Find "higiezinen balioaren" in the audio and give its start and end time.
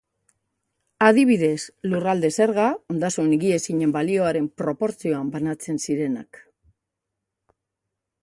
3.37-4.49